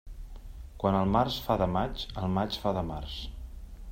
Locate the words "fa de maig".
1.49-2.05